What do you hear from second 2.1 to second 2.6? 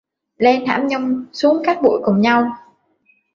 nhau